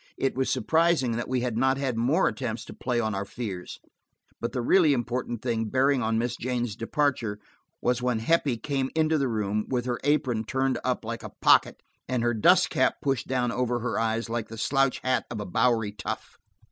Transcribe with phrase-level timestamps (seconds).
[0.17, 3.79] It was surprising that we had not had more attempts to play on our fears.
[4.39, 7.37] But the really important thing bearing on Miss Jane's departure
[7.83, 11.83] was when Heppie came into the room, with her apron turned up like a pocket
[12.07, 15.45] and her dust cap pushed down over her eyes like the slouch hat of a
[15.45, 16.39] bowery tough.